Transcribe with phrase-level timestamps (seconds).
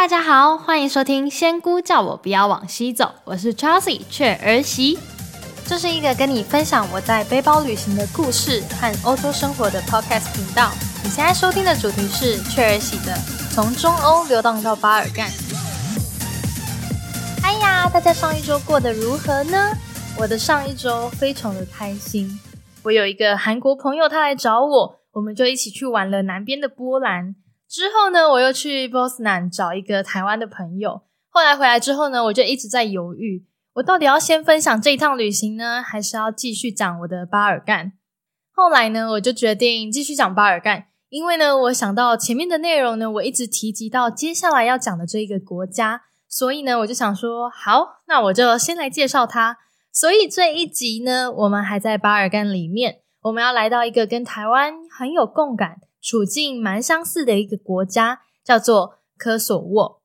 [0.00, 4.98] 大家好，欢迎收听《仙姑叫我不要往西走》，我是 Chelsea 雀儿媳。
[5.66, 10.70] 这是一个跟你分享我在背包旅行的故事和欧洲生活的 podcast 频道。
[11.04, 13.12] 你现在收听的主题是雀儿媳的
[13.54, 15.28] 《从中欧流荡到巴尔干》。
[17.42, 19.76] 哎呀，大家上一周过得如何呢？
[20.18, 22.40] 我的上一周非常的开心。
[22.84, 27.34] 我有一个韩国朋友，他来找我，我们就一起去玩了南边的波兰。
[27.70, 31.02] 之后呢，我又去波斯南找一个台湾的朋友。
[31.28, 37.92] 后来回来之后呢，我就一直在犹豫，我到底要先分享这一趟旅行呢，还是要继续讲我的巴尔干？
[38.50, 49.58] 后来呢，我就决定继续讲巴尔干，因为呢，我想到前面的内容呢，我一直提及到接下来要讲的这一个国家，所以呢，我就想说，好，那我就先来介绍它。
[49.92, 55.76] 所以这一集呢，我们还在巴尔干里面，我们要来到一个跟台湾很有共感。
[56.00, 60.02] 处境蛮相似的一个国家，叫做科索沃。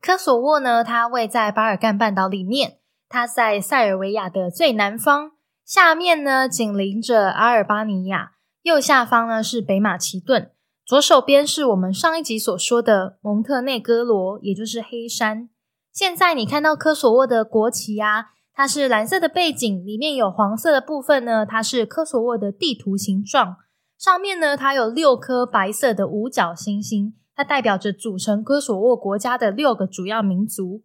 [0.00, 5.32] 科索沃呢，它位在巴尔干半岛里面，它在塞尔维亚的最南方，
[5.64, 10.52] 下面呢紧邻着阿尔巴尼亚，右下方呢是北马其顿，
[10.84, 15.48] 左手边是我们上一集所说的蒙特内哥罗，也就是黑山。
[15.92, 18.32] 现在你看到科索沃的国旗啊。
[18.60, 21.46] 它是蓝色的背景，里面有黄色的部分呢。
[21.46, 23.56] 它是科索沃的地图形状，
[23.96, 30.84] 上面呢它有六颗白色的五角星星，它代表着组成科索沃国家的六个主要民族。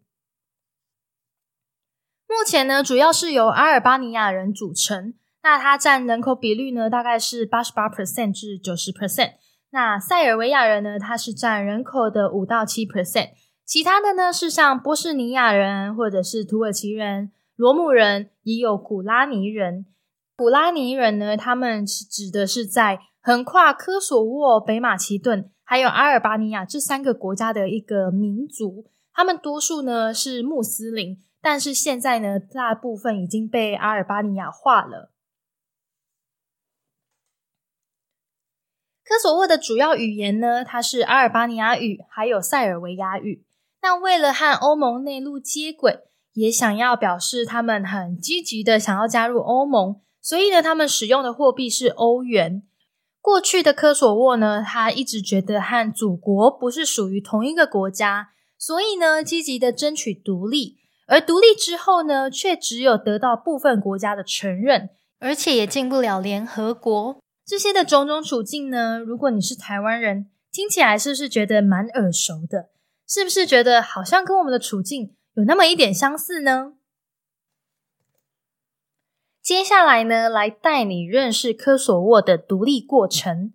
[2.29, 9.33] 目前呢，主要是由阿尔巴尼亚人组成，那它占人口比率呢大概是八十八 percent 至九十 percent。
[9.71, 13.31] 那塞尔维亚人呢，它是占人口的五到七 percent，
[13.65, 17.33] 其他的呢是像波士尼亚人或者是土耳其人。
[17.55, 19.85] 罗姆人也有古拉尼人，
[20.35, 28.91] 古拉尼人呢，他们是指的是在横跨科索沃、北马其顿还有阿尔巴尼亚这三个国家的一个民族。
[29.13, 35.13] 他们多数呢是穆斯林，但是现在呢，大部分已经被阿尔巴尼亚化了。
[39.05, 43.45] 科索沃的主要语言呢，它是阿尔巴尼亚语，还有塞尔维亚语。
[43.81, 46.01] 那为了和欧盟内陆接轨。
[46.35, 52.61] 也想要表示他们很积极的想要加入欧盟，所以呢，他们使用的货币是欧元。
[53.21, 60.77] 过去的科索沃呢，他一直觉得和祖国不是属于同一个国家，所以呢，积极的争取独立。
[61.07, 67.17] 而独立之后呢，却只有得到部分国家的承认，而且也进不了联合国。
[67.45, 72.69] 这些的种种处境呢，如果你是台湾人，听起来是不是觉得蛮耳熟的？
[73.07, 75.15] 是不是觉得好像跟我们的处境？
[75.35, 76.73] 有那么一点相似呢。
[79.41, 83.53] 接下来呢，来带你认识科索沃的独立过程。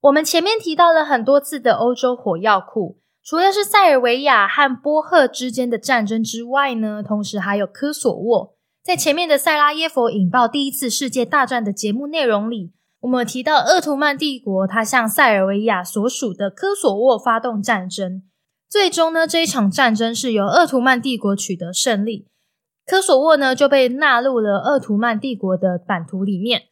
[0.00, 8.56] 我们前面提到了很多次的欧洲火药库，除了是塞尔维亚和波赫之间的战争之外呢，同时还有科索沃。
[8.82, 18.22] 在前面的塞拉耶佛引爆第一次世界大战的节目内容里，我们提到鄂图曼帝国，它向塞尔维亚所属的科索沃发动战争。
[18.72, 22.26] 最终呢，这一场战争是由鄂图曼帝国取得胜利，
[22.86, 26.68] 科索沃呢就被纳入了鄂图曼帝国的版图里面。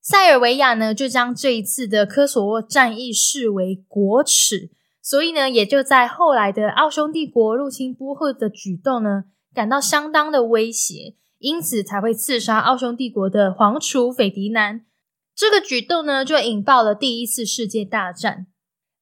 [0.00, 4.70] 塞尔维亚呢就将这一次的科索沃战役视为国耻，
[5.02, 14.86] 所以呢也就在后来的奥匈帝国入侵波赫的举动呢感到相当的威胁，因此才会刺杀奥匈帝国的皇储斐迪南。
[15.34, 18.46] 这个举动呢就引爆了第一次世界大战。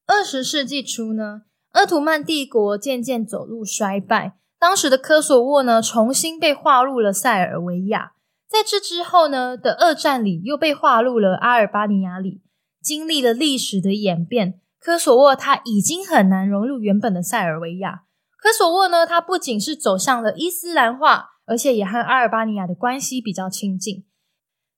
[0.06, 1.42] 二十世纪初呢。
[1.78, 8.14] 鄂图曼帝国渐渐走入衰败，当时的科索沃呢，重新被划入了塞尔维亚。
[8.48, 12.42] 在这之后呢的二战里，又被划入了阿尔巴尼亚里。
[12.82, 18.02] 经历了历史的演变，科索沃它已经很难融入原本的塞尔维亚。
[18.42, 24.04] 科索沃呢，它不仅是走向了伊斯兰化，而且也和阿尔巴尼亚的关系比较亲近。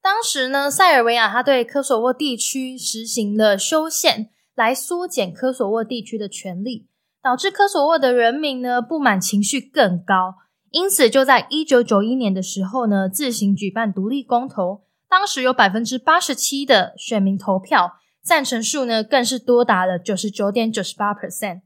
[0.02, 4.28] 当时呢，塞尔维亚它对科索沃地区实行了修宪。
[4.56, 6.89] 来缩减科索沃地区的权利，
[7.22, 10.36] 导致科索沃的人民呢不满情绪更高，
[10.70, 21.62] 因此就在一九九一年的时候呢，自行举办独立公投，当时有百分之八十七的选民投票，赞成数呢更是多达了九十九点九十八 percent。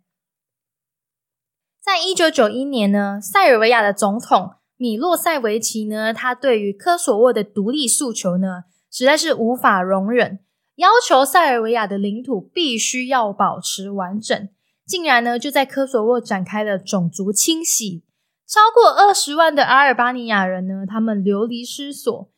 [1.81, 10.41] 在一九九一年呢，塞尔维亚的总统米洛塞维奇呢，他对于科索沃的独立诉求呢，实在是无法容忍。
[10.77, 14.49] 要求塞尔维亚的领土必须要保持完整，
[14.87, 18.05] 竟然呢就在科索沃展开了种族清洗，
[18.47, 22.31] 超过二十万的阿尔巴尼亚人呢，他们流离失所。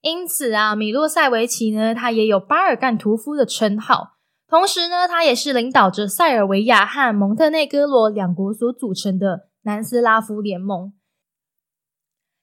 [0.00, 4.14] 因此啊，米洛塞维奇呢，他也有巴尔干屠夫的称号。
[4.46, 10.92] 同时呢，他也是领导着塞尔维亚和蒙特内哥罗两国所组成的南斯拉夫联盟。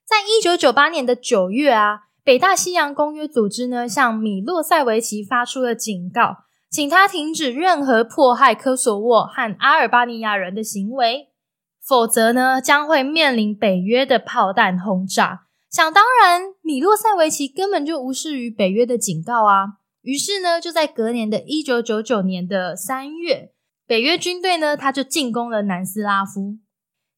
[0.06, 6.45] 在一九九八年的九月啊，北大西洋公约组织呢向米洛塞维奇发出了警告，
[6.75, 11.30] 请他停止任何迫害科索沃和阿尔巴尼亚人的行为，
[11.81, 15.45] 否则呢将会面临北约的炮弹轰炸。
[15.72, 19.77] 想当然，米洛塞维奇根本就无视于北约的警告啊。
[20.01, 23.54] 于是呢，就在隔年的一九九九年的三月，
[23.88, 26.57] 北约军队呢，他就进攻了南斯拉夫，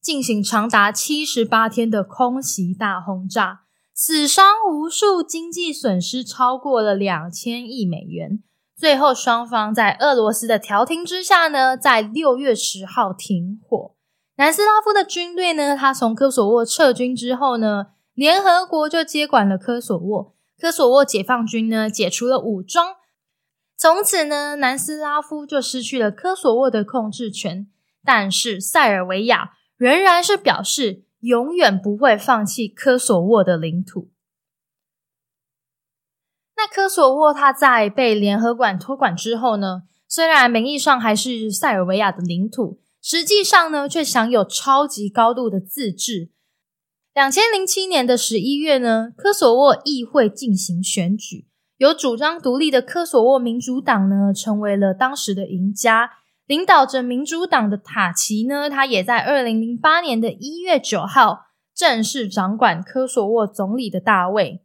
[0.00, 3.62] 进行长达七十八天的空袭大轰炸，
[3.92, 8.44] 死伤无数，经济损失超过了两千亿美元。
[8.78, 13.96] 最后，双方在俄罗斯的调停之下呢，在六月十号停火。
[14.36, 20.34] 南斯拉夫的军队呢，他从科索沃撤军之后呢，联合国就接管了科索沃。
[20.60, 22.94] 科索沃解放军呢解除了武装，
[23.76, 27.66] 从此呢南斯拉夫就失去了科索沃的控制权。
[28.04, 34.08] 但是塞尔维亚仍然是表示永远不会放弃科索沃的领土。
[36.58, 46.30] 那科索沃它在被联合管托管之后呢，虽然名义上还是塞尔维亚的领土，实际上呢却享有超级高度的自治。
[47.14, 51.46] 两千零七年的十一月呢，科索沃议会进行选举，
[51.76, 56.10] 有主张独立的科索沃民主党呢成为了当时的赢家。
[56.46, 64.62] 领导着民主党的塔奇呢，他也在二零零八年的一月九号正式掌管科索沃总理的大位，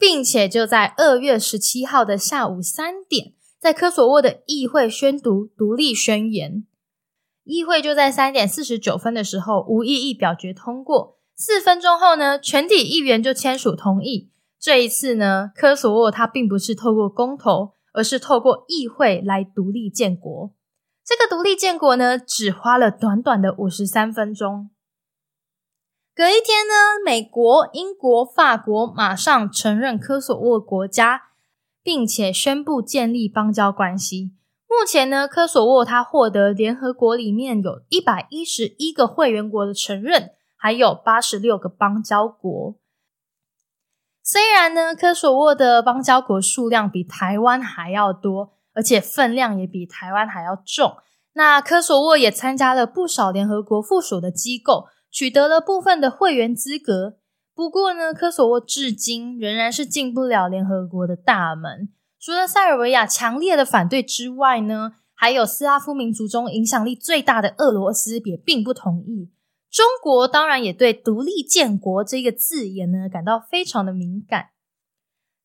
[0.00, 6.64] 并且就在二月十七号的下午三点，在科索沃的议会宣读独立宣言。
[7.44, 11.18] 议会就在三点四十九分的时候无异议表决通过。
[11.36, 14.30] 四分钟后呢，全体议员就签署同意。
[14.58, 20.54] 这一次呢，科索沃它并不是透过公投，而是透过议会来独立建国。
[21.04, 24.70] 这个独立建国呢，只花了短短的五十三分钟。
[26.20, 31.30] 隔一天呢，美国、英国、法国马上承认科索沃国家，
[31.82, 34.32] 并且宣布建立邦交关系。
[34.68, 40.32] 目前呢，科索沃它获得联合国里面有一百一十一个会员国的承认。
[40.54, 42.74] 还有八十六个邦交国。
[44.22, 50.98] 虽然呢，科索沃的邦交国数量比台湾还要多，而且分量也比台湾还要重。
[51.32, 57.16] 那科索沃也参加了不少联合国附属的机构，取得了部分的会员资格。
[57.54, 61.90] 不过呢，科索沃至今仍然是进不了联合国的大门。
[62.18, 69.30] 除了塞尔维亚强烈的反对之外呢，还有斯拉夫民族中影响力最大的俄罗斯也并不同意。
[69.70, 74.50] 中国当然也对“独立建国”这个字眼呢感到非常的敏感。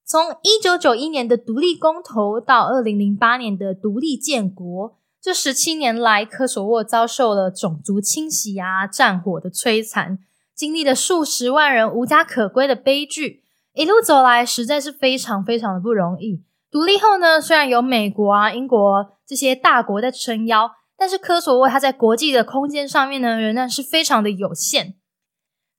[0.04, 10.20] 从一九九一年的独立公投到二零零八年的独立建国，这十七年来，科索沃遭受了种族清洗啊、战火的摧残，
[10.54, 13.42] 经历了数十万人无家可归的悲剧，
[13.74, 16.44] 一路走来实在是非常非常的不容易。
[16.70, 20.70] 独立后呢，虽然有美国啊、英国这些大国在撑腰。
[20.96, 24.94] 但是科索沃它在国际的空间上面呢，仍然是非常的有限。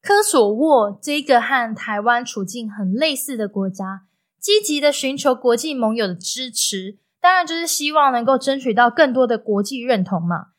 [0.02, 4.02] 科索沃这个和台湾处境很类似的国家，
[4.40, 10.50] 积极的寻求国际盟友的支持，当然就是希望能够争取到更多的国际认同嘛。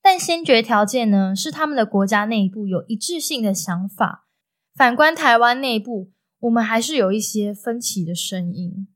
[0.00, 4.28] 但先决条件呢，是他们的国家内部有一致性的想法。
[4.76, 8.86] 反观台湾内部，我们还是有一些分歧的声音。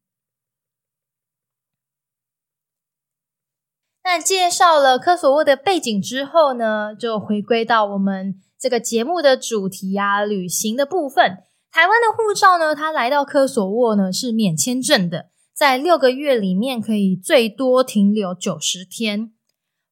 [4.04, 11.42] 那介绍了科索沃的背景之后呢，就回归到我们这个节目的主题啊，旅行的部分。
[11.72, 19.32] 台湾的护照呢，它来到科索沃呢是免签证的，在六个月里面可以最多停留九十天。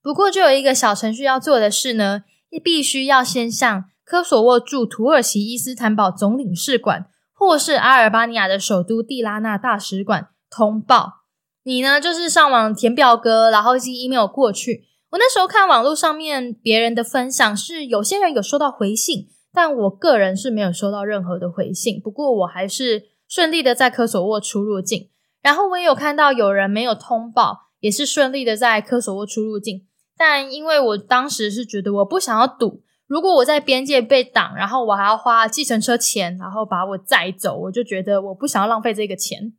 [0.00, 2.22] 不过就有一个小程序要做的事呢，
[2.62, 11.24] 必须要先向科索沃驻土耳其伊斯坦堡总领事馆或是阿尔巴尼亚的首都蒂拉纳大使馆通报。
[11.64, 14.84] 你呢，就是上网填表格，然后寄 email 过去。
[15.10, 22.00] 我那时候看网络上面别人的分享，是有些人有收到回信，但我个人是没有收到任何的回信。
[22.00, 25.08] 不过我还是顺利的在科索沃出入境。
[25.46, 29.86] 然后我也有看到有人没有通报，也是顺利的在科索沃出入境。
[30.16, 39.52] 但因为我当时是觉得我不想要赌，如果我在边界被挡，然后我还要花计程车钱，然后把我载走，我就觉得我不想要浪费这个钱。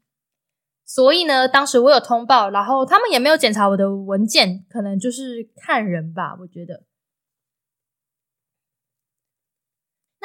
[0.85, 6.35] 所以呢，当时我有通报，然后他们也没有检查我的文件，可能就是看人吧。
[6.41, 6.83] 我觉得，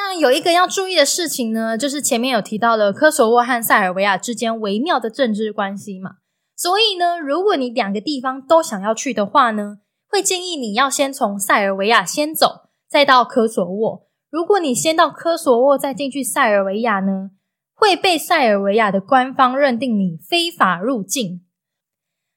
[0.04, 6.16] 那有一个要注意的事情呢，就是前面有提到了科索沃和塞尔维亚之间微妙的政治关系嘛，
[6.56, 9.78] 所以呢，如果你两个地方都想要去的话呢，
[10.08, 14.08] 会建议你要先从塞尔维亚先走，再到科索沃。
[14.28, 17.30] 如果你先到科索沃再进去塞尔维亚呢，
[17.72, 21.44] 会被塞尔维亚的官方认定你非法入境。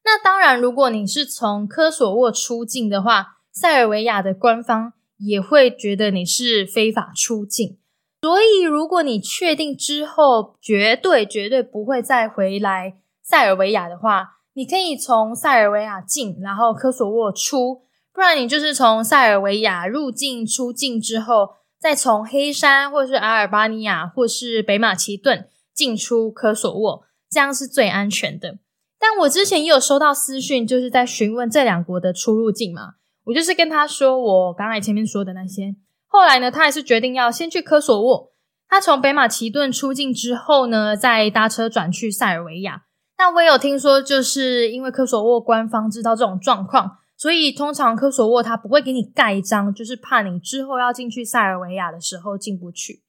[0.04, 7.78] 那当然，如果你是从科索沃出境的话，塞尔维亚的官方也会觉得你是非法出境。
[8.22, 21.56] 所以，如果你确定之后绝对绝对不会再回来塞尔维亚的话，你可以从塞尔维亚进，然后科索沃出；不然你就是从塞尔维亚入境、出境之后。
[21.78, 28.58] 再从黑山，或是阿尔巴尼亚，或是北马其顿进出科索沃，这样是最安全的。
[28.98, 32.96] 但我之前也有收到私讯，就是在询问这两国的出入境嘛。
[33.26, 35.76] 我就是跟他说，我刚才前面说的那些。
[36.08, 38.32] 后来呢，他还是决定要先去科索沃。
[38.68, 42.84] 他从北马其顿出境之后呢，再搭车转去塞尔维亚。
[43.18, 46.98] 那我也有听说，就是因为科索沃官方知道这种状况。
[47.18, 53.04] 所以，通常科索沃他不会给你盖章，就是怕你之后要进去塞尔维亚的时候进不去。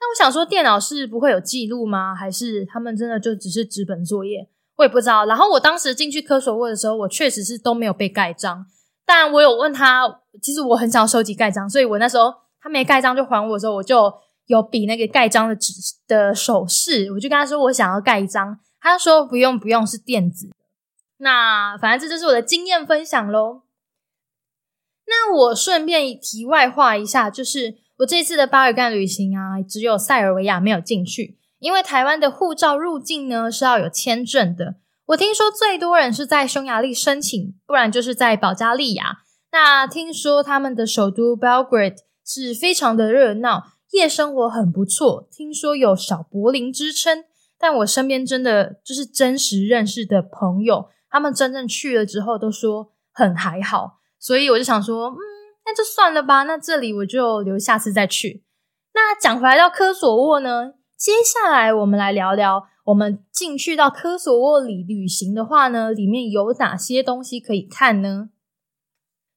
[0.00, 2.14] 那我想说，电脑是不会有记录吗？
[2.14, 4.48] 还是他们真的就只是纸本作业？
[4.76, 5.26] 我也不知道。
[5.26, 8.66] 然后我当时进去科索沃的时候，我确实是都没有被盖章。
[9.08, 14.12] 但我有问他，其实我很想要收集盖章，所以我那时候他没盖章就还我的时候，我就
[14.48, 15.72] 有比那个盖章的纸
[16.06, 20.50] 的手势，我就跟他说我想要盖章，他说不用不用，是电子。
[21.16, 23.62] 那反正这就是我的经验分享喽。
[25.06, 34.74] 那我顺便题外话一下，就是我这次的巴尔干旅行啊，只有塞尔维亚没有进去，因为台湾的护照入境呢是要有签证的。
[35.08, 39.20] 我听说最多人是在匈牙利申请，不然就是在保加利亚。
[39.50, 41.96] 那听说他们的首都 Belgrade
[42.26, 47.24] 是非常的热闹，夜生活很不错，听说有小柏林之称。
[47.58, 50.90] 但我身边真的就是真实认识的朋友。
[51.08, 55.16] 他们真正去了之后都说很还好，所以我就想说，嗯，
[55.64, 56.42] 那就算了吧。
[56.42, 58.44] 那这里我就留下次再去。
[58.92, 68.30] 那讲回来到科索沃呢，接下来我们来聊聊，我们进去到科索沃里旅行的话呢，里面有哪些东西可以看呢？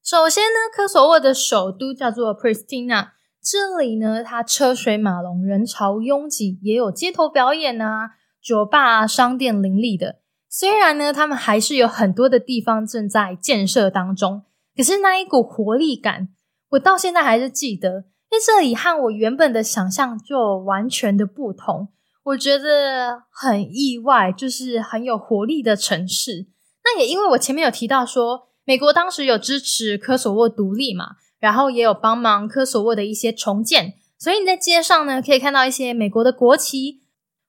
[0.02, 3.10] 首先呢，科索沃的首都叫做 Pristina，
[3.44, 10.22] 这里呢它车水马龙，人潮拥挤，也有街头表演啊，酒吧、啊商店林立的。
[10.48, 14.44] 虽然呢，他们还是有很多的地方正在建设当中，
[14.78, 16.30] 可是那一股活力感，
[16.70, 18.06] 我到现在还是记得。
[18.32, 21.90] 因为这里和我原本的想象就完全的不同，
[22.24, 26.48] 我觉得很意外，就是很有活力的城市。
[26.84, 37.02] 那也因为我前面有提到说，美国当时有支持科索沃独立嘛，然后也有帮忙科索沃的一些重建，所以你在街上呢，可以看到一些美国的国旗。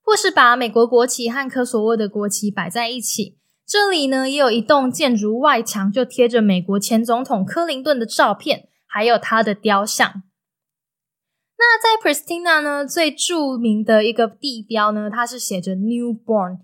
[0.05, 10.25] 或是把美国国旗和科索沃的国旗摆在一起，这里呢也有一栋建筑外墙就贴着美国前总统克林顿的照片，还有他的雕像。
[11.65, 16.59] 那在 Pristina 呢，最著名的一个地标呢，它是写着 Newborn，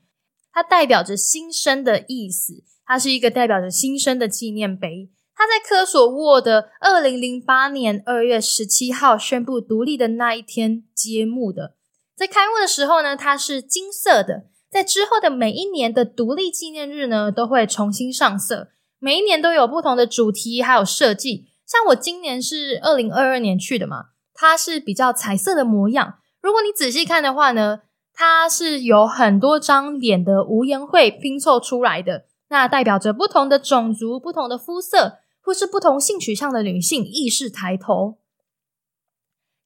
[0.53, 5.11] 它代表着新生的意思，它是一个代表着新生的纪念碑。
[5.35, 11.77] 它在科索沃的二零零八年二月十七号宣布独立的那一天揭幕的。
[12.17, 14.47] 在开幕的时候呢，它是金色的。
[14.69, 18.69] 在之后的每一年的独立纪念日呢，都会重新上色。
[18.99, 21.47] 每一年都有不同的主题，还有设计。
[21.65, 24.07] 像我今年是二零二二年去的嘛，
[24.41, 26.21] 它是比较彩色的模样。
[26.41, 27.81] 如果你仔细看的话呢，
[28.15, 38.19] 它是有很多张脸的无颜会拼凑出来的，那代表着不同的种族、不同的肤色，或是不同性取向的女性意识抬头。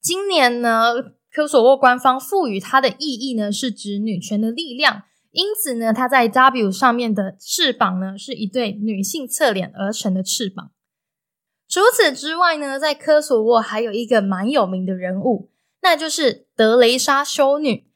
[0.01, 0.95] 今年呢？
[1.31, 5.03] 科索沃官方赋予它的意义呢，是指女权的力量。
[5.31, 10.73] 因此呢，它在 W 上面的翅膀呢，是一对女性侧脸而成的翅膀。
[11.73, 15.49] 除此之外呢，在科索沃还有一个蛮有名的人物，
[15.81, 17.87] 那就是德雷莎修女。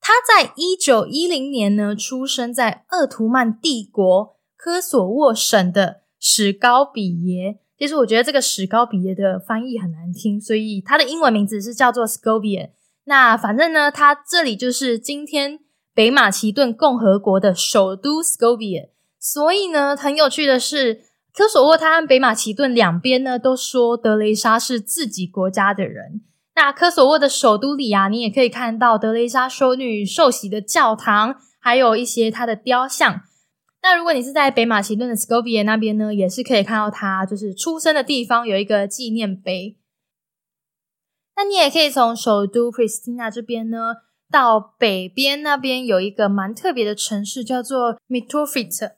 [0.00, 7.58] 她在一九一零年呢，出生在鄂图曼帝国科索沃省的史高比耶。
[7.78, 12.70] 其实我觉得这个史高比耶的翻译很难听，所以它的英文名字是叫做 Skopje。
[13.04, 15.58] 那反正呢，它这里就是今天
[15.92, 18.88] 北马其顿共和国的首都 Skopje。
[19.20, 21.02] 所以呢，很有趣的是，
[21.34, 26.20] 科索沃它和北马其顿两边呢都说德雷莎是自己国家的人。
[26.54, 33.22] 那科索沃的首都里啊，你也可以看到德雷莎修女受洗的教堂，还有一些她的雕像。
[33.80, 39.78] 那如果你是在北马其顿的 Skopje 那边呢，也是可以看到他就是出生的地方有一个纪念碑。
[41.34, 43.94] 那你也可以从首都 Pristina 这边呢，
[44.30, 48.90] 到北边那边有一个蛮特别的城市，叫做 m i t o f i t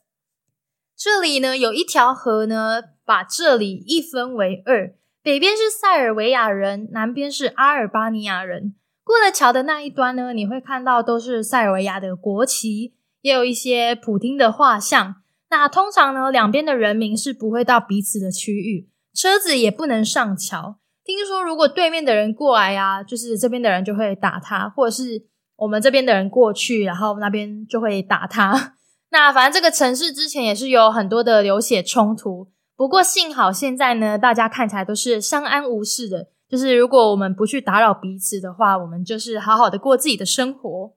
[0.97, 8.75] 这里呢有一条河呢，把这里一分为二，北边是塞尔维亚人，南边是阿尔巴尼亚人。
[9.03, 15.15] 过了桥的那一端呢，你会看到都是塞尔维亚的国旗，也有一些普丁的画像。
[15.49, 20.77] 那通常呢，两边的人民是不会到彼此的区域，车子也不能上桥。
[21.03, 25.25] 听说如果对面的人过来呀，就是这边的人就会打他，或者是
[25.57, 28.74] 我们这边的人过去，然后那边就会打他。
[29.15, 36.27] 那反正这个城市之前也是有很多的流血冲突，不过幸好现在呢，大家看起来都是相安无事的。
[36.49, 40.93] 就是如果我们不去打扰彼此的话，我们就是好好的过自己的生活。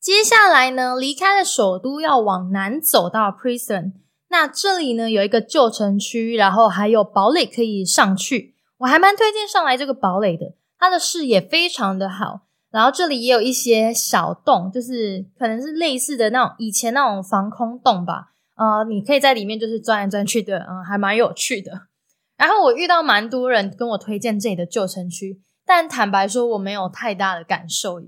[0.00, 3.94] 接下来呢，离开了首都，要往南走到 Prison。
[4.28, 8.54] 那这里呢有一个旧城区，然后还有堡垒可以上去。
[8.78, 12.45] 我还蛮推荐上来这个堡垒的，它的视野非常的好。
[12.76, 18.32] 然后这里也有一些小洞，就是可能是类似的那种以前那种防空洞吧。
[18.54, 21.72] 呃，你可以在里面就是钻来钻去的，嗯，还蛮有趣的。
[22.36, 28.02] 然后我遇到蛮多人跟我推荐这里的旧城区，但坦白说我没有太大的感受。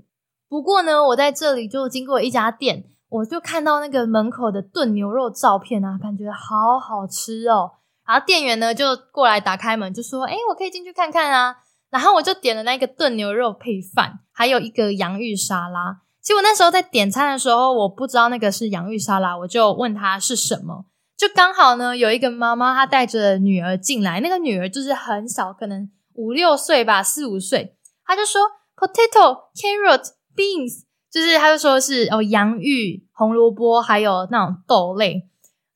[0.50, 7.72] 不过呢，我在这里就经过一家店，我就看到那个门口的炖牛肉照片啊，感觉好好吃哦。
[8.06, 11.56] 然后店员呢就过来打开门，就说：“哎，我可以进去看看啊。”
[11.90, 16.00] 然后我就点了那个炖牛肉配饭，还有一个洋芋沙拉。
[16.20, 20.84] 其实我那时候在点餐的时候，我不知道那个是洋芋沙拉，我就问他是什么。
[21.16, 27.76] 就刚好呢，有一个妈妈她带着女儿进来，那个女儿就是很小，可能五六岁吧，四五岁。
[28.04, 28.42] 她就说
[28.76, 30.04] potato carrot
[30.36, 35.28] beans，就是她就说是哦洋芋、红萝卜还有那种豆类，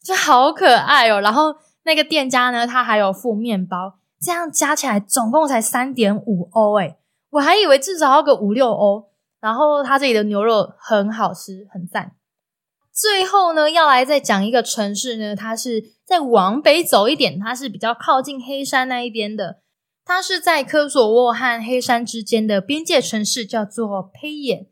[0.04, 1.20] 就好可爱哦。
[1.20, 6.96] 然后那个店家呢，他还有附面包，这样加起来总共才三点五欧诶，
[7.30, 9.10] 我还以为至少要个五六欧。
[9.40, 12.12] 然后他这里的牛肉很好吃，很赞。
[12.94, 19.62] 最后呢，要来再讲一个城市呢，它是在往北走一点，它是比较靠近黑山那一边的。
[20.04, 24.68] 它是在科索沃和黑山之间的边界城市，叫做佩眼。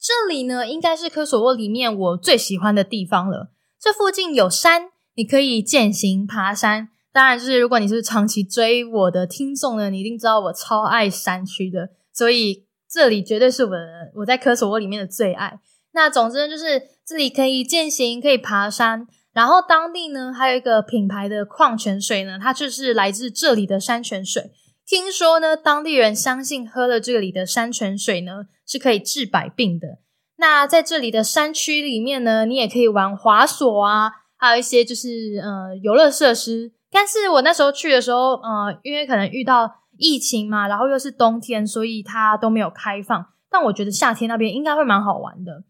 [0.00, 3.50] 这里呢，应该是科索沃里面我最喜欢的地方了。
[3.78, 6.88] 这附近有山，你可以践行爬山。
[7.14, 13.78] 当然，就是如果你是长期追我的听众呢，你一定知道我超爱山区的，所以这里绝对是我的
[14.16, 15.60] 我在科索沃里面的最爱。
[15.92, 16.92] 那总之呢就是。
[17.06, 24.50] 这里可以践行，可以爬山，然后当地呢还有一个品牌的矿泉水呢，它就是来自这里的山泉水。
[24.86, 29.98] 听说呢，当地人相信喝了这里的山泉水呢是可以治百病的。
[30.36, 36.72] 那在这里的山区里面呢，你也可以玩滑索啊，还有一些就是呃游乐设施。
[36.94, 43.26] 但是我那时候去的时候，呃，因为可能遇到疫情嘛，然后又是冬天，所以它都没有开放。
[43.50, 45.64] 但我觉得夏天那边应该会蛮好玩的。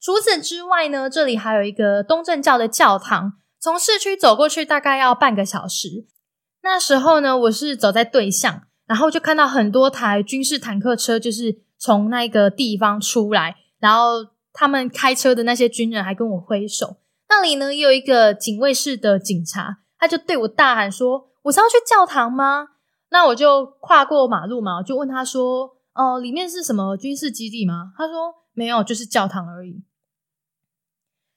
[0.00, 6.06] 除此之外呢，这里还有一个东正教的教堂，从市区走过去大概要半个小时。
[6.62, 16.98] 那时候呢，我是走在对向，然后就看到很多台军事坦克车，就是从那个地方出来，然后他们开车的那些军人还跟我挥手。
[17.28, 22.68] 那里呢，也有一个警卫室的警察，他就对我大喊说：“我是要去教堂吗？”
[23.10, 29.82] 那我就跨过马路嘛，我就问他说：“哦，里面是什么军事基地吗？”他说：“没有，就是教堂而已。”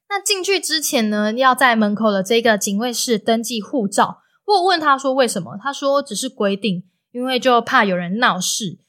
[0.10, 4.22] 那进去之前呢，要在门口的这个警卫室登记护照。
[4.46, 8.80] 我问他说为什么，他说只是规定，因为就怕有人闹事。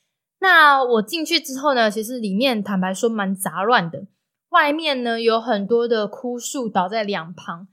[0.40, 4.08] 那我进去之后呢，其实里面坦白说蛮杂乱的。
[4.48, 7.68] 外面呢有很多的枯树倒在两旁，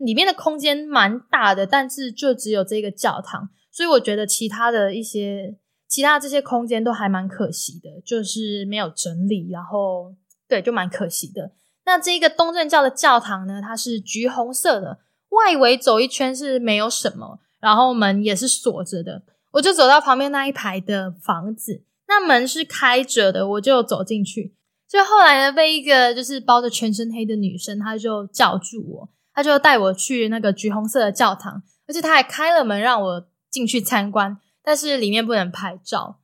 [0.00, 10.14] 里面的空间蛮大的，但是就只有这个教堂，所以我觉得其他的一些其他这些空间都还蛮可惜的，就是没有整理，然后
[10.48, 11.52] 对，就蛮可惜的。
[11.84, 14.98] 那这个东正教的教堂呢，它是橘红色的，
[15.30, 19.22] 外围走一圈是没有什么，然后门也是锁着的。
[19.52, 24.54] 我就走到旁边那一排的房子，那门是开着的，我就走进去。
[24.88, 36.18] 就后来呢，被一个就是包着全身黑的女生，她就叫住我，他就带我去那个橘红色的教堂，而且他还开了门让我进去参观，但是里面不能拍照。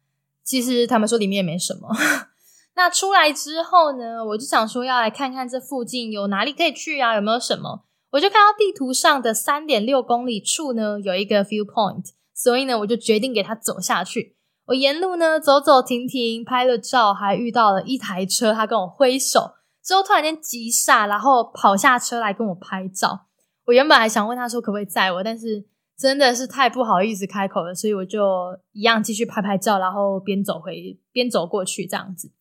[0.44, 1.88] 其实他们说里面也没什么。
[2.76, 7.84] 那出来之后呢，我就想说要来看看这附近有哪里可以去啊，有没有什么？
[8.10, 14.36] 我就看到地图上的三点六公里处呢有一个 viewpoint，所以呢我就决定给他走下去。
[14.66, 19.55] 我沿路呢走走停停，拍了照，还遇到了一台车，他跟我挥手，
[19.87, 23.27] 之后突然间急刹，然后跑下车来跟我拍照。
[23.66, 25.64] 我原本还想问他说可不可以载我，但是
[25.96, 32.33] 真的是太不好意思开口了，所以我就一样继续拍拍照，然后边走回边走过去这样子。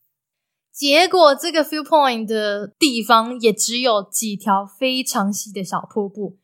[0.74, 6.40] 结果这个 view point 的地方也只有几条非常细的小瀑布。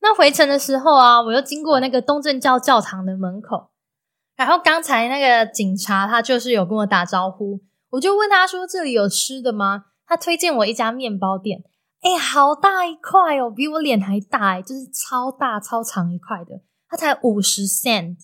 [0.00, 3.70] 那回程的时候啊，我又经过那个东正教教堂的门口，
[4.34, 11.64] 然后刚才那个警察他就是有跟我打招呼，我就问他说：“这里有吃的吗？”他推荐我一家面包店。
[12.02, 18.16] 哎，好大一块哦，比我脸还大哎，就是超大超长一块的，它才五十 cent，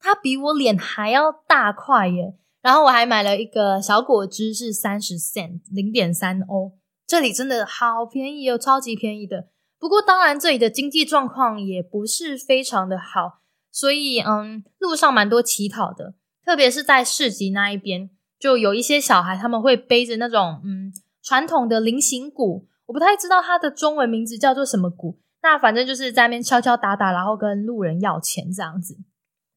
[0.00, 2.34] 它比我脸还要大块耶。
[2.62, 6.78] 然后我还买了一个小果汁，是三十 cent，零点三欧。
[7.06, 9.48] 这里真的好便宜哦，超级便宜的。
[9.78, 20.90] 不过当然，这里的经济状况也不是非常的好，所以嗯，路上蛮多乞讨的，特别是在市集那一边，就有一些小孩他们会背着那种嗯
[21.26, 22.68] 传统的菱形鼓。
[22.86, 28.96] 我不太知道它的中文名字叫做什么鼓，那反正就是在那边敲敲打打，然后跟路人要钱这样子。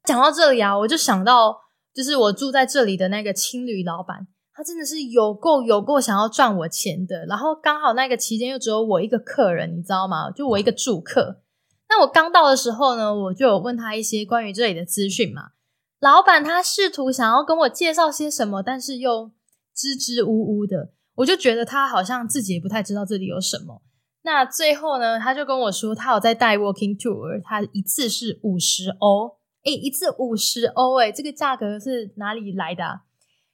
[0.03, 1.55] 讲到这里啊，我就想到，
[1.93, 7.27] 就是我住在这里的那个青旅老板，他真的是有够有够想要赚我钱的。
[7.27, 10.32] 然后刚好那个期间又只有我一个客人，你知道吗？
[10.32, 11.43] 就我一个住客。
[11.88, 15.51] 那我刚到的时候呢，我就有问他一些关于这里的资讯嘛。
[15.99, 19.29] 老板他试图想要跟我介绍些什么，但是又
[19.75, 20.93] 支支吾吾的。
[21.19, 23.82] 我就觉得他好像自己也不太知道这里有什么。
[24.21, 33.01] 那最后呢，他就跟我说，他有在带 walking tour，他一次是五十欧，诶，一次五十欧，诶，这个价格是哪里来的？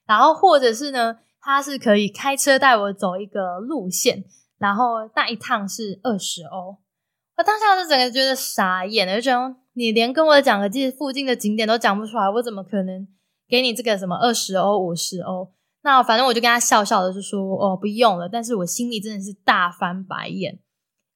[0.06, 4.23] 然后或者是呢，他是可以开车带我走一个路线，
[4.60, 6.78] 然后那一趟是二十欧。
[7.38, 13.08] 我当下就整个觉得傻眼了，就觉得你连跟我讲个这附近的景点都讲不出来，我怎么可能
[13.47, 15.51] 给你这个什么二十欧、五十欧？
[15.86, 18.28] 那反正我就跟他笑笑的，就说哦不用了。
[18.28, 20.58] 但是我心里真的是大翻白眼。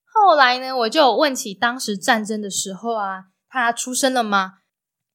[0.06, 4.60] 后来呢，我就问起当时战争的时候啊，他出生了吗？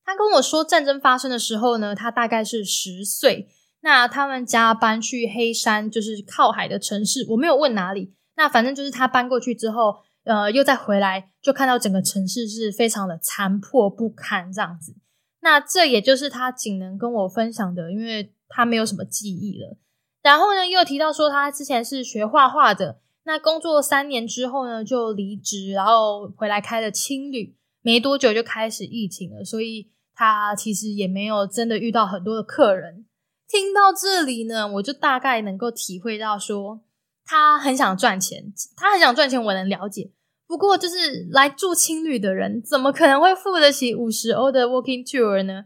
[0.04, 3.48] 他跟我说，战争发生的时候呢，他大概是十岁。
[3.82, 7.24] 那他们家搬去黑山，就是靠海的城市。
[7.30, 8.12] 我没有问哪里。
[8.36, 14.96] 那反正就是他搬过去之后，呃，又再回来，就看到整个城市是非常的残破不堪这样子。
[15.42, 18.33] 那这也就是他仅能跟我分享的，因为。
[18.48, 19.76] 他没有什么记忆了，
[20.22, 33.06] 然后呢，又提到说他之前是学画画的，那工作三年之后呢，就离职，然后回来开了青旅，没多久就开始疫情了，所以他其实也没有真的遇到很多的客人。
[33.46, 36.80] 听到这里呢，我就大概能够体会到说
[37.24, 40.10] 他很想赚钱，他很想赚钱，我能了解。
[40.46, 45.64] 不过就是来住青旅的人，怎么可能会付得起五十欧的 walking tour 呢？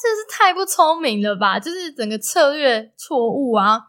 [0.00, 1.58] 真是太不聪明了吧！
[1.58, 3.80] 就是整个策略错误啊。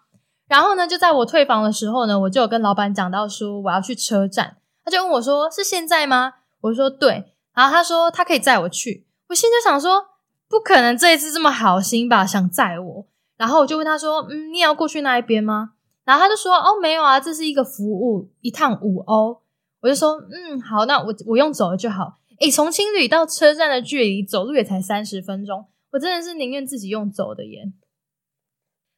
[0.47, 9.05] 然后呢，就在我退房的时候呢，我就有跟老板讲到说我要去车站，他就问我说：“是现在吗？”我说：“对。”然后他说他可以载我去。
[9.27, 10.05] 我心就想说，
[10.49, 13.05] 不可能这一次这么好心吧，想载我。
[13.37, 15.71] 然后我就问他说：“嗯，你也要过去那一边吗？”
[16.03, 19.41] 然后他就说：“哦，没有啊，这是一个服务，一趟五欧。”
[19.81, 25.65] 我就说：“嗯，好，那我我用走了就好。”诶，从青旅到车站的距离，走路也才三十分钟。
[25.91, 27.71] 我真的是宁愿自己用走的耶。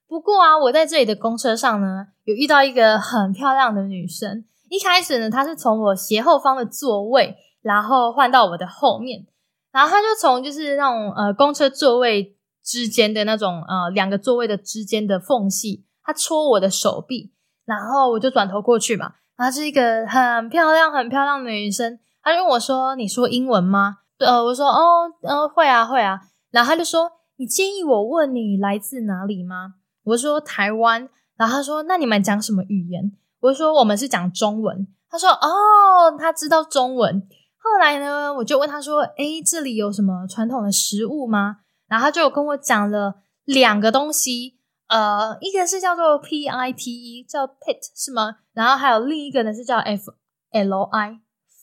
[0.08, 4.44] 不过啊，我在这里的公车上呢，有遇到一个很漂亮的女生。
[4.70, 9.26] 一开始呢，她是从我斜后方的座位，然后换到我的后面，
[9.72, 17.32] 然后她就从就是那种呃公车座位之间的那种呃两个座位的之间的缝隙，她戳我的手臂，
[17.66, 19.14] 然后我就转头过去嘛。
[19.38, 26.20] 然后是一个很漂亮、很漂亮的女生，她就问我说：“你说英文吗？”呃，我说：“哦，呃，会啊，会啊。”
[26.52, 33.12] 然后他就说：“你介意我问你来自哪里吗？”我说：“台湾。”然后他说：“那你们讲什么语言？”
[33.42, 48.38] 我说：“我们是讲中文。”他说：“哦，他知道中文。”后来呢，我就问他说：“诶，这里有什么传统的食物吗？”然后他就跟我讲了两个东西，呃，一个是叫做 P I T E，叫 Pit 是吗？
[48.54, 50.14] 然后还有另一个呢是叫 F
[50.52, 51.20] L I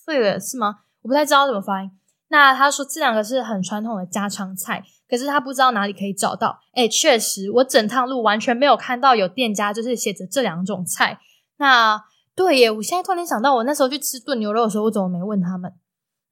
[0.06, 0.80] Fil 是吗？
[1.02, 1.90] 我不太知道怎么发音。
[2.30, 6.60] 那他说这两个是很传统的家常菜，可是他不知道哪里可以找到。
[6.74, 11.18] 哎，确实，我整趟路完全没有看到有店家就是写着这两种菜。
[11.56, 15.72] 那对耶，我现在突然想到，我那时候去吃炖牛肉的时候，我怎么没问他们？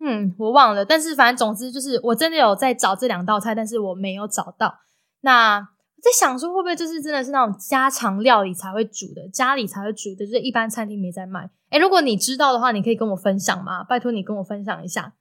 [0.00, 0.84] 嗯，我忘了。
[0.84, 4.80] 但是反正总之就是，我真的有在找这两道菜，但是我没有找到。
[5.22, 11.48] 那我在想说，会不会就是真的是那种家常料理才会煮的，家里才会煮的，就是一般餐厅没在卖。
[11.70, 13.82] 哎，如果你知道的话，你可以跟我分享吗？
[13.82, 15.14] 拜托你跟我分享一下。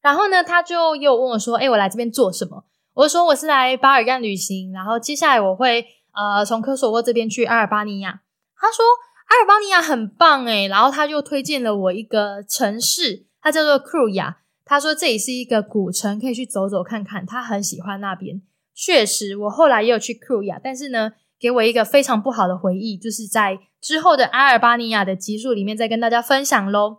[0.00, 8.22] 然后呢，他就又问我说：“哎，我来这边做什么？”我说：“我是来巴尔干旅行，然后接下来我会呃从科索沃这边去阿尔巴尼亚。”
[8.56, 8.84] 他说
[9.28, 10.66] ：“阿尔巴尼亚很棒诶。
[10.68, 18.42] 然后他就推荐了我一个城市，它叫做库鲁亚，他说这里是一个古城，可以去走走看看，他很喜欢那边。
[18.74, 26.98] 确实，我后来也有去克鲁亚，但是呢，给我一个非常不好的回忆，就是在之后的阿尔巴尼亚的集数里面再跟大家分享喽。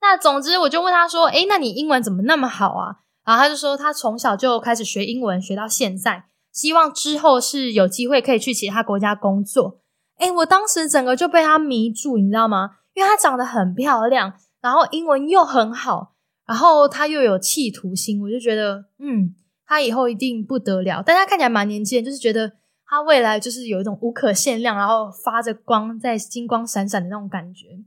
[0.00, 9.80] 那总之，我就问他说：“诶，那你英文怎么那么好啊？”然后他就说他从小就开始学英文，学到现在，希望之后是有机会可以去其他国家工作。
[10.18, 12.78] 诶，我当时整个就被他迷住，你知道吗？
[12.94, 16.14] 因为他长得很漂亮，然后英文又很好，
[16.46, 19.34] 然后他又有企图心，我就觉得，嗯。
[19.66, 27.78] 他以后一定不得了，但他看起来蛮年轻，就是觉得他未来就是有一种无可限量，然后发着光，在金光闪闪的那种感觉。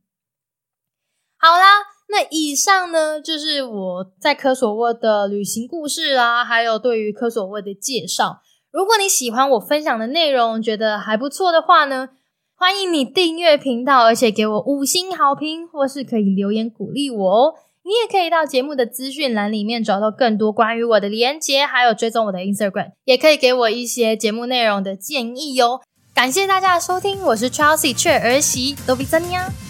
[1.38, 1.82] 好啦，
[2.16, 8.38] 那以上呢就是我在科索沃的旅行故事啦，还有对于科索沃的介绍。
[8.72, 12.10] 如果你喜欢我分享的内容，觉得还不错的话呢，
[12.56, 17.54] 欢迎你订阅频道，而且给我五星好评，或是可以留言鼓励我哦。
[17.84, 25.82] 你也可以到节目的资讯栏里面找到更多关于我的连接，还有追踪我的 Instagram，也可以给我一些节目内容的建议哟。
[26.14, 29.63] 感谢大家的收听，我是 Chelsea 雀儿媳，多比森尼啊。